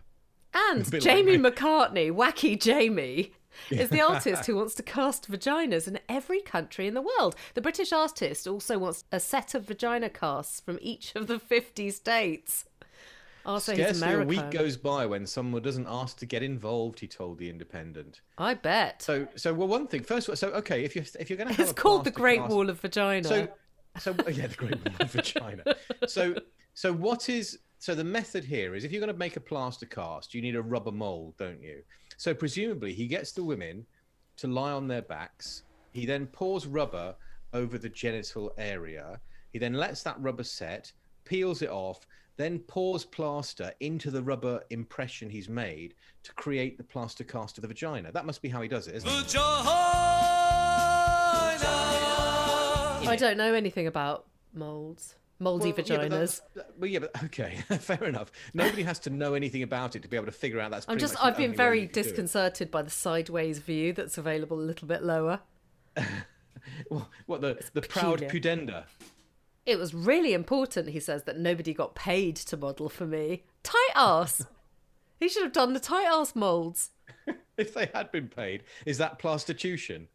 [0.54, 1.38] And bit like Jamie.
[1.38, 3.34] McCartney, Wacky Jamie,
[3.70, 7.36] is the artist who wants to cast vaginas in every country in the world.
[7.54, 11.92] The British artist also wants a set of vagina casts from each of the 50
[11.92, 12.66] states.
[13.46, 17.00] Also, Scarcely a week goes by when someone doesn't ask to get involved.
[17.00, 18.22] He told the Independent.
[18.40, 19.04] I bet.
[19.04, 20.36] So, so well, one thing first.
[20.36, 22.72] So, okay, if you're if you're going to have it's called the Great cast- Wall
[22.72, 23.28] of Vagina.
[23.28, 23.48] So,
[24.00, 25.64] so yeah, the Great of Vagina.
[26.08, 26.36] So,
[26.74, 29.86] so what is so the method here is if you're going to make a plaster
[29.86, 31.84] cast, you need a rubber mold, don't you?
[32.18, 33.86] So presumably he gets the women
[34.38, 35.64] to lie on their backs.
[35.92, 37.16] He then pours rubber
[37.54, 39.20] over the genital area.
[39.54, 40.92] He then lets that rubber set,
[41.24, 42.06] peels it off,
[42.38, 47.62] then pours plaster into the rubber impression he's made to create the plaster cast of
[47.62, 48.12] the vagina.
[48.12, 50.35] That must be how he does it, isn't it?
[53.08, 56.42] I don't know anything about molds, moldy Well, yeah, but vaginas.
[56.80, 58.32] Well, yeah, but okay, fair enough.
[58.54, 60.86] Nobody has to know anything about it to be able to figure out that's.
[60.88, 61.24] I'm just.
[61.24, 62.04] I've been very you can do it.
[62.04, 65.42] disconcerted by the sideways view that's available a little bit lower.
[66.88, 68.86] What, what the the proud pudenda?
[69.66, 73.44] It was really important, he says, that nobody got paid to model for me.
[73.64, 74.46] Tight ass.
[75.20, 76.92] he should have done the tight ass molds.
[77.58, 80.08] If they had been paid, is that prostitution?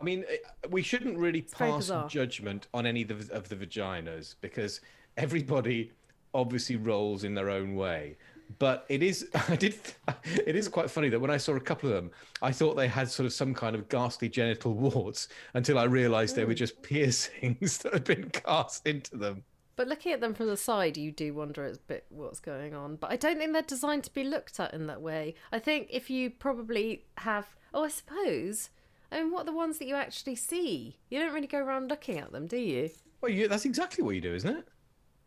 [0.00, 0.36] I mean, eh,
[0.70, 4.80] we shouldn't really very pass judgment on any of the, of the vaginas because
[5.16, 5.92] everybody
[6.34, 8.16] obviously rolls in their own way.
[8.58, 9.76] But it is, I did,
[10.24, 12.88] it is quite funny that when I saw a couple of them, I thought they
[12.88, 16.80] had sort of some kind of ghastly genital warts until I realised they were just
[16.82, 19.42] piercings that had been cast into them.
[19.78, 22.96] But looking at them from the side, you do wonder a bit what's going on.
[22.96, 25.36] But I don't think they're designed to be looked at in that way.
[25.52, 28.70] I think if you probably have, oh, I suppose.
[29.12, 30.98] I mean, what are the ones that you actually see?
[31.10, 32.90] You don't really go around looking at them, do you?
[33.20, 34.66] Well, you, that's exactly what you do, isn't it?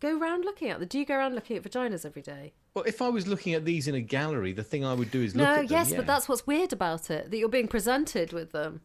[0.02, 0.90] Go around looking at them.
[0.90, 2.52] Do you go around looking at vaginas every day?
[2.74, 5.24] Well, if I was looking at these in a gallery, the thing I would do
[5.24, 5.68] is look no, at them.
[5.70, 5.96] yes, yeah.
[5.96, 8.82] but that's what's weird about it that you're being presented with them.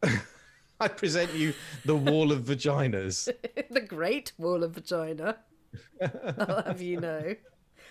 [0.80, 3.28] I present you the wall of vaginas.
[3.70, 5.36] the Great Wall of Vagina.
[6.38, 7.34] I'll have you know.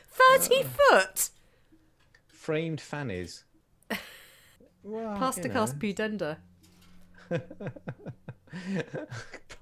[0.07, 0.63] 30 Uh.
[0.63, 1.29] foot!
[2.27, 3.43] Framed fannies.
[4.81, 5.01] Well,
[5.35, 6.37] you know, ass pudenda.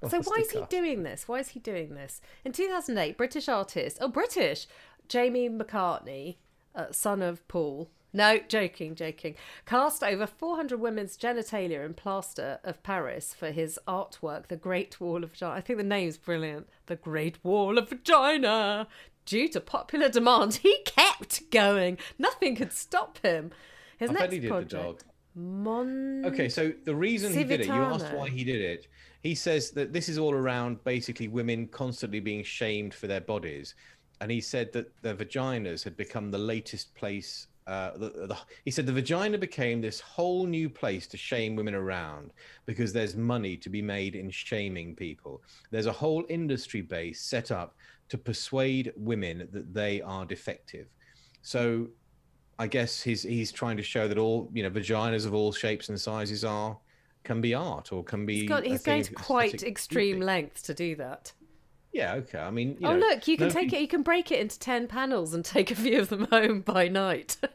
[0.08, 1.26] So why is he doing this?
[1.26, 2.20] Why is he doing this?
[2.44, 4.68] In 2008, British artist, oh British,
[5.08, 6.36] Jamie McCartney,
[6.74, 7.90] uh, son of Paul.
[8.18, 9.36] No, joking, joking.
[9.64, 15.22] Cast over 400 women's genitalia in plaster of Paris for his artwork, The Great Wall
[15.22, 15.52] of Vagina.
[15.54, 16.68] I think the name's brilliant.
[16.86, 18.88] The Great Wall of Vagina.
[19.24, 21.96] Due to popular demand, he kept going.
[22.18, 23.52] Nothing could stop him.
[23.98, 25.02] His I next bet he did project, the dog.
[25.36, 26.24] Mon.
[26.24, 28.88] Okay, so the reason he did it, you asked why he did it.
[29.22, 33.76] He says that this is all around basically women constantly being shamed for their bodies.
[34.20, 37.46] And he said that their vaginas had become the latest place.
[37.68, 41.74] Uh, the, the, he said the vagina became this whole new place to shame women
[41.74, 42.32] around
[42.64, 45.42] because there's money to be made in shaming people.
[45.70, 47.76] There's a whole industry base set up
[48.08, 50.86] to persuade women that they are defective.
[51.42, 51.88] So
[52.58, 55.90] I guess he's he's trying to show that all you know vaginas of all shapes
[55.90, 56.78] and sizes are
[57.22, 58.40] can be art or can be.
[58.40, 60.24] He's, got, he's going to quite extreme beauty.
[60.24, 61.32] lengths to do that.
[61.92, 62.38] Yeah, okay.
[62.38, 63.80] I mean, you oh know, look, you can take it.
[63.80, 66.88] You can break it into ten panels and take a few of them home by
[66.88, 67.36] night.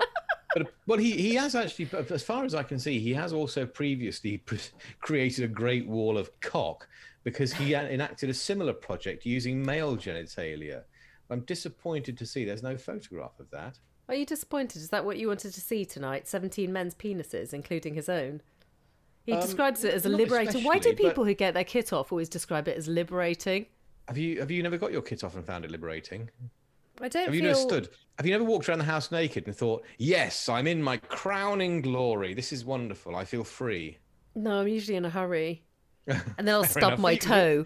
[0.56, 3.66] But well, he he has actually, as far as I can see, he has also
[3.66, 4.60] previously pre-
[5.02, 6.88] created a great wall of cock
[7.24, 10.84] because he enacted a similar project using male genitalia.
[11.32, 13.80] I'm disappointed to see there's no photograph of that.
[14.08, 14.82] Are you disappointed?
[14.84, 16.28] Is that what you wanted to see tonight?
[16.28, 18.42] Seventeen men's penises, including his own.
[19.26, 20.60] He Um, describes it as a liberator.
[20.60, 23.66] Why do especially, but- people who get their kit off always describe it as liberating?
[24.08, 26.30] Have you have you never got your kit off and found it liberating?
[27.02, 27.50] I don't Have you feel.
[27.50, 27.90] never stood?
[28.18, 31.82] Have you never walked around the house naked and thought, "Yes, I'm in my crowning
[31.82, 32.34] glory.
[32.34, 33.16] This is wonderful.
[33.16, 33.98] I feel free."
[34.36, 35.64] No, I'm usually in a hurry,
[36.08, 37.00] and then I'll stub enough.
[37.00, 37.66] my toe,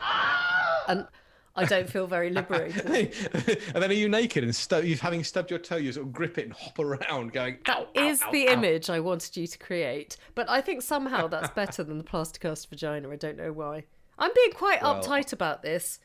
[0.87, 1.07] and
[1.55, 2.85] I don't feel very liberated.
[3.73, 6.13] and then are you naked and stu- you having stubbed your toe, you sort of
[6.13, 9.35] grip it and hop around, going, "Ow, ow, Is ow, the ow." image I wanted
[9.35, 13.09] you to create, but I think somehow that's better than the plaster cast vagina.
[13.09, 13.85] I don't know why.
[14.17, 15.99] I'm being quite Well- uptight about this.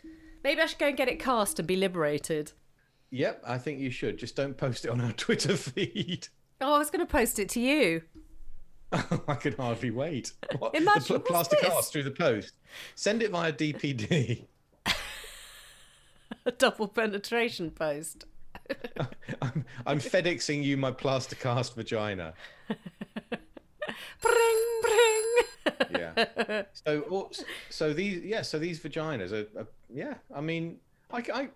[0.44, 2.52] Maybe I should go and get it cast and be liberated.
[3.10, 4.18] Yep, I think you should.
[4.18, 6.28] Just don't post it on our Twitter feed.
[6.60, 8.02] Oh, I was going to post it to you.
[8.92, 10.32] I can hardly wait.
[10.58, 10.74] What?
[10.74, 11.60] Imagine- the pl- this?
[11.60, 12.54] cast through the post.
[12.94, 14.46] Send it via DPD.
[16.44, 18.24] A double penetration post.
[19.40, 22.34] I'm, I'm FedExing you my plaster cast vagina.
[24.20, 25.24] Bring, bring.
[25.90, 26.62] Yeah.
[26.72, 27.30] So, oh,
[27.70, 28.42] so these, yeah.
[28.42, 30.14] So these vaginas are, are yeah.
[30.34, 30.78] I mean,
[31.12, 31.48] I, I,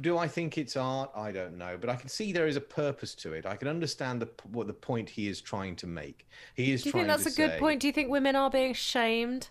[0.00, 1.10] do I think it's art?
[1.14, 3.44] I don't know, but I can see there is a purpose to it.
[3.44, 6.26] I can understand the what the point he is trying to make.
[6.54, 7.80] He is Do you trying think that's to a good point?
[7.80, 9.48] Do you think women are being shamed?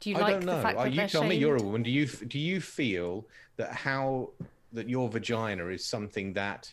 [0.00, 0.56] Do you I like don't know.
[0.56, 1.36] the fact that you they're tell me.
[1.36, 1.82] You're a woman.
[1.82, 4.30] Do you do you feel that how
[4.72, 6.72] that your vagina is something that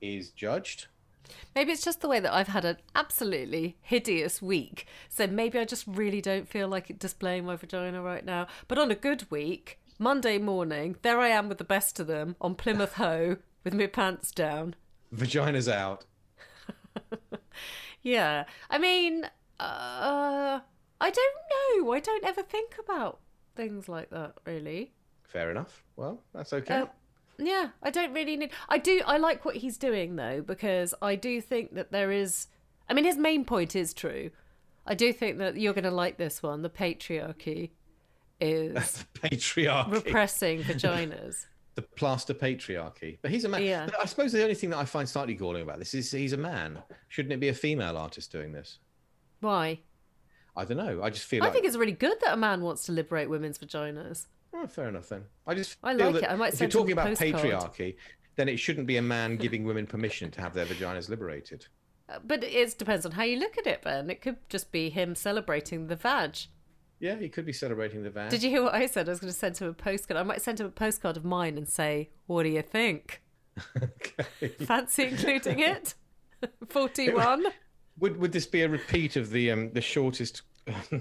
[0.00, 0.86] is judged?
[1.54, 4.86] Maybe it's just the way that I've had an absolutely hideous week.
[5.08, 8.46] So maybe I just really don't feel like displaying my vagina right now.
[8.68, 12.36] But on a good week, Monday morning, there I am with the best of them
[12.40, 14.74] on Plymouth Hoe with my pants down.
[15.10, 16.04] Vagina's out.
[18.02, 18.44] Yeah.
[18.68, 19.24] I mean,
[19.60, 20.60] uh,
[21.00, 21.92] I don't know.
[21.92, 23.20] I don't ever think about
[23.54, 24.92] things like that, really.
[25.22, 25.84] Fair enough.
[25.96, 26.74] Well, that's okay.
[26.74, 26.86] Uh,
[27.38, 28.50] yeah, I don't really need.
[28.68, 29.00] I do.
[29.06, 32.46] I like what he's doing though because I do think that there is.
[32.88, 34.30] I mean, his main point is true.
[34.86, 36.62] I do think that you're going to like this one.
[36.62, 37.70] The patriarchy
[38.40, 39.92] is the patriarchy.
[39.92, 41.46] repressing vaginas.
[41.76, 43.18] the plaster patriarchy.
[43.22, 43.62] But he's a man.
[43.62, 43.88] Yeah.
[44.00, 46.36] I suppose the only thing that I find slightly galling about this is he's a
[46.36, 46.82] man.
[47.08, 48.78] Shouldn't it be a female artist doing this?
[49.40, 49.80] Why?
[50.56, 51.02] I don't know.
[51.02, 53.30] I just feel I like think it's really good that a man wants to liberate
[53.30, 54.26] women's vaginas.
[54.54, 55.24] Oh, fair enough then.
[55.46, 56.24] I just I like it.
[56.30, 57.34] I might if you're talking about postcard.
[57.34, 57.96] patriarchy,
[58.36, 61.66] then it shouldn't be a man giving women permission to have their vaginas liberated.
[62.08, 64.10] Uh, But it depends on how you look at it, Ben.
[64.10, 66.36] It could just be him celebrating the vag.
[67.00, 68.30] Yeah, he could be celebrating the van.
[68.30, 69.08] Did you hear what I said?
[69.08, 70.18] I was going to send him a postcard.
[70.18, 73.22] I might send him a postcard of mine and say, "What do you think?
[73.76, 74.48] okay.
[74.64, 75.94] Fancy including it?"
[76.68, 77.46] Forty-one.
[77.98, 80.42] Would would this be a repeat of the um the shortest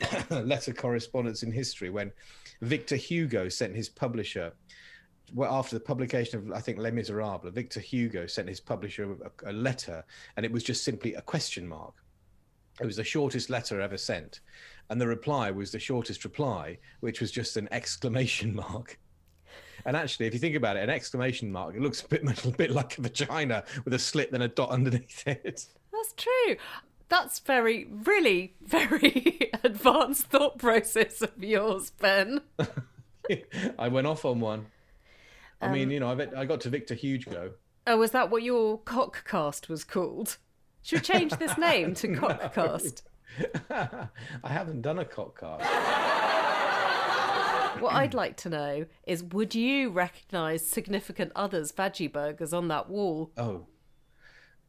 [0.30, 2.12] letter correspondence in history when
[2.62, 4.52] Victor Hugo sent his publisher
[5.32, 9.50] well after the publication of I think Les Miserables, Victor Hugo sent his publisher a,
[9.50, 10.04] a letter
[10.36, 11.94] and it was just simply a question mark.
[12.80, 14.40] It was the shortest letter ever sent.
[14.90, 18.98] And the reply was the shortest reply, which was just an exclamation mark.
[19.86, 22.50] And actually, if you think about it, an exclamation mark, it looks a bit, a
[22.50, 25.66] bit like a vagina with a slit and a dot underneath it.
[25.92, 26.56] That's true.
[27.16, 32.40] That's very, really, very advanced thought process of yours, Ben.
[33.78, 34.66] I went off on one.
[35.60, 37.52] I Um, mean, you know, I, bet, I got to Victor Hugo.
[37.86, 40.38] Oh, was that what your cockcast was called?
[40.82, 43.02] Should we change this name to cockcast?
[43.70, 44.08] I
[44.48, 45.60] haven't done a cock card.
[47.80, 52.88] What I'd like to know is would you recognise significant others' veggie burgers on that
[52.90, 53.30] wall?
[53.36, 53.66] Oh,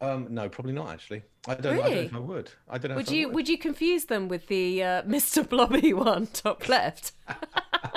[0.01, 1.23] um, no, probably not actually.
[1.47, 1.65] I don't.
[1.65, 2.05] I don't know Really?
[2.07, 2.51] if I would.
[2.69, 2.95] I don't know.
[2.97, 5.47] Would if I you would you confuse them with the uh, Mr.
[5.47, 7.11] Blobby one top left?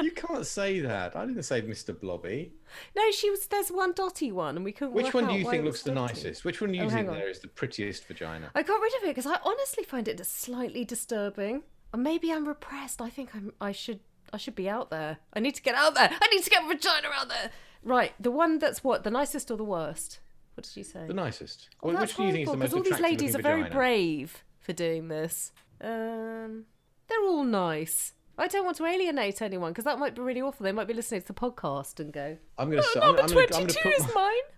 [0.00, 1.16] You can't say that.
[1.16, 1.98] I didn't say Mr.
[1.98, 2.52] Blobby.
[2.94, 3.46] No, she was.
[3.48, 4.94] There's one dotty one, and we couldn't.
[4.94, 6.14] Which one do you think looks the dotty.
[6.14, 6.44] nicest?
[6.44, 8.52] Which one do you Oh, think there is the prettiest vagina?
[8.54, 11.62] I got rid of it because I honestly find it slightly disturbing.
[11.92, 13.02] Or maybe I'm repressed.
[13.02, 13.52] I think I'm.
[13.60, 13.98] I should.
[14.32, 15.18] I should be out there.
[15.32, 16.10] I need to get out there.
[16.12, 17.50] I need to get my vagina out there.
[17.82, 20.20] Right, the one that's what the nicest or the worst?
[20.58, 21.06] What did you say?
[21.06, 21.68] The nicest.
[21.84, 23.62] Oh, Well, which do you think is the most 'cause all these ladies are very
[23.62, 23.74] vagina?
[23.76, 25.52] brave for doing this.
[25.80, 26.66] Um,
[27.06, 28.14] they're all nice.
[28.36, 30.64] I don't want to alienate anyone because that might be really awful.
[30.64, 32.82] They might be listening to the podcast and go, I'm gonna.
[32.82, 34.56] "Oh, I'm, number I'm gonna, I'm 22 gonna put is my, mine.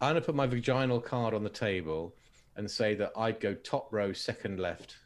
[0.00, 2.16] I'm gonna put my vaginal card on the table
[2.56, 4.96] and say that I'd go top row, second left.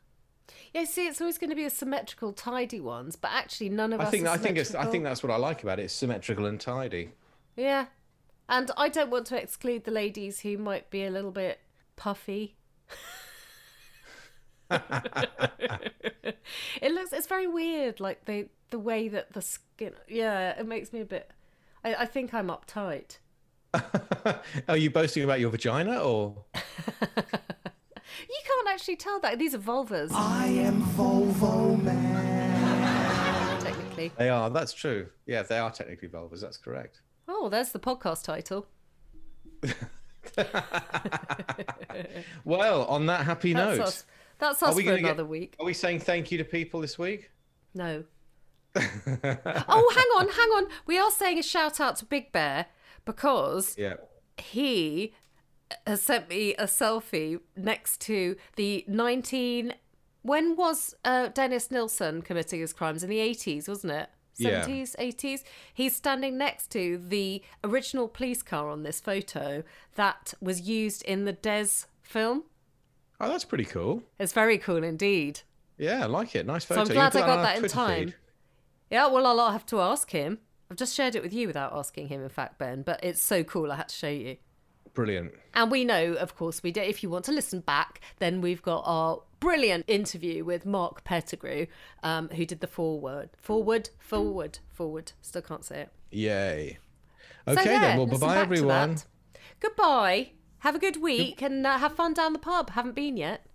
[0.73, 4.01] Yeah, see, it's always going to be a symmetrical, tidy ones, but actually none of
[4.01, 4.11] I us.
[4.13, 5.87] think are I think it's I think that's what I like about it.
[5.87, 7.11] It's symmetrical and tidy.
[7.57, 7.87] Yeah,
[8.51, 11.61] and I don't want to exclude the ladies who might be a little bit
[11.97, 12.57] puffy.
[14.71, 16.37] it
[16.83, 19.93] looks it's very weird, like the the way that the skin.
[20.09, 21.31] Yeah, it makes me a bit.
[21.85, 23.19] I, I think I'm uptight.
[24.69, 26.45] Are you boasting about your vagina or?
[28.29, 33.61] You can't actually tell that these are vulvas I am Volvo Man.
[33.61, 34.13] technically.
[34.19, 34.51] They are.
[34.51, 35.09] That's true.
[35.27, 36.41] Yeah, they are technically vulvas.
[36.41, 37.01] That's correct.
[37.33, 38.67] Oh, there's the podcast title.
[42.45, 44.05] Well, on that happy That's note, us.
[44.39, 45.29] That's are us we for another get?
[45.29, 45.57] week.
[45.61, 47.31] Are we saying thank you to people this week?
[47.75, 48.05] No.
[48.77, 48.83] oh,
[49.25, 50.67] hang on, hang on.
[50.87, 52.67] We are saying a shout out to Big Bear
[53.05, 53.95] because Yeah.
[54.39, 55.15] he
[55.87, 59.75] has sent me a selfie next to the 19.
[60.23, 63.03] When was uh, Dennis Nilsen committing his crimes?
[63.03, 64.09] In the 80s, wasn't it?
[64.37, 64.65] Yeah.
[64.65, 65.43] 70s, 80s.
[65.75, 69.63] He's standing next to the original police car on this photo
[69.97, 71.69] that was used in the Des
[72.03, 72.45] film.
[73.21, 74.03] Oh, that's pretty cool.
[74.19, 75.41] It's very cool indeed.
[75.77, 76.47] Yeah, I like it.
[76.47, 76.85] Nice photo.
[76.85, 76.91] So.
[76.91, 78.05] I'm glad I got our that in Twitter time.
[78.07, 78.15] feed.
[78.91, 80.39] Yeah, well, I'll have to ask him.
[80.71, 83.43] I've just shared it with you without asking him, in fact, Ben, but it's so
[83.43, 84.37] cool I had to show you.
[84.95, 85.33] Brilliant.
[85.55, 86.81] And we know, of course, we do.
[86.81, 91.67] If you want to listen back, then we've got our brilliant interview with Mark Pettigrew,
[92.03, 95.13] um, who did the forward, forward, forward, forward.
[95.23, 95.89] Still can't say it.
[96.11, 96.79] Yay.
[97.47, 97.97] So Okay then.
[97.97, 98.99] Well, bye bye, everyone.
[99.61, 100.33] Goodbye.
[100.59, 102.71] Have a good week and uh, have fun down the pub.
[102.71, 103.47] Haven't been yet.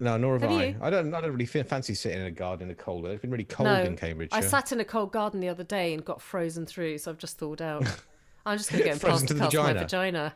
[0.00, 0.64] No, nor have, Have I.
[0.64, 0.76] you?
[0.82, 1.14] I don't.
[1.14, 3.02] I don't really fa- fancy sitting in a garden in the cold.
[3.02, 3.14] weather.
[3.14, 4.30] It's been really cold no, in Cambridge.
[4.32, 7.18] I sat in a cold garden the other day and got frozen through, so I've
[7.18, 7.86] just thawed out.
[8.46, 10.34] I'm just going to go and to the cast my vagina.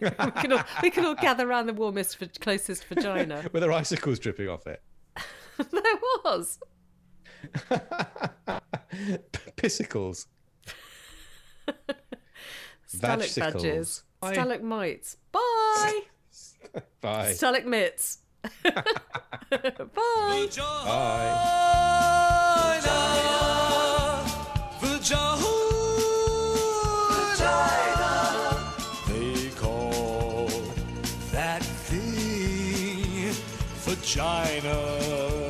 [0.00, 0.32] Vagina.
[0.34, 3.44] we, can all, we can all gather around the warmest, closest vagina.
[3.52, 4.82] With there icicles dripping off it.
[5.70, 5.82] there
[6.24, 6.58] was.
[9.56, 10.26] Pissicles.
[12.86, 13.34] Stalagmites.
[13.34, 14.04] Vagicles.
[14.20, 14.32] Bye.
[14.32, 15.16] Stalagmites.
[15.32, 16.00] Bye.
[17.00, 17.32] Bye.
[17.32, 18.18] Stalagmites.
[18.62, 18.82] Bye.
[19.50, 20.48] Bye.
[24.82, 25.51] They
[34.02, 35.41] vagina.